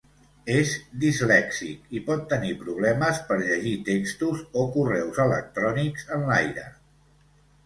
És 0.51 0.69
dislèxic 1.01 1.91
i 1.99 2.01
pot 2.07 2.23
tenir 2.31 2.53
problemes 2.61 3.19
per 3.27 3.37
llegir 3.43 3.75
textos 3.91 4.41
o 4.63 4.65
correus 4.79 5.21
electrònics 5.27 6.09
en 6.19 6.27
l'aire. 6.33 6.67